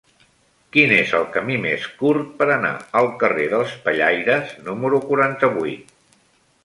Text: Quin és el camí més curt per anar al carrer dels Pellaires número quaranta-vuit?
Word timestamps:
Quin 0.75 0.93
és 0.95 1.11
el 1.17 1.27
camí 1.35 1.57
més 1.65 1.83
curt 1.99 2.31
per 2.41 2.47
anar 2.55 2.71
al 3.01 3.11
carrer 3.25 3.47
dels 3.55 3.77
Pellaires 3.85 4.57
número 4.71 5.03
quaranta-vuit? 5.09 5.95